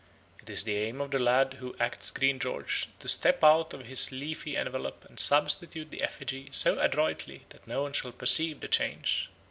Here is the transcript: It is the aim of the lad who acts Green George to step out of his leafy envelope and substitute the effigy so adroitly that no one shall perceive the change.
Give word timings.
It 0.41 0.49
is 0.49 0.63
the 0.63 0.77
aim 0.77 0.99
of 0.99 1.11
the 1.11 1.19
lad 1.19 1.57
who 1.59 1.75
acts 1.79 2.09
Green 2.09 2.39
George 2.39 2.87
to 2.97 3.07
step 3.07 3.43
out 3.43 3.71
of 3.75 3.85
his 3.85 4.11
leafy 4.11 4.57
envelope 4.57 5.05
and 5.07 5.19
substitute 5.19 5.91
the 5.91 6.01
effigy 6.01 6.49
so 6.51 6.79
adroitly 6.79 7.45
that 7.51 7.67
no 7.67 7.83
one 7.83 7.93
shall 7.93 8.11
perceive 8.11 8.61
the 8.61 8.67
change. 8.67 9.29